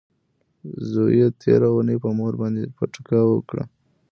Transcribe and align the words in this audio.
زوی 0.91 1.13
یې 1.19 1.27
تیره 1.41 1.67
اونۍ 1.73 1.97
په 2.03 2.09
مور 2.17 2.33
باندې 2.41 2.63
پټکه 2.77 3.19
وکړه. 3.31 3.63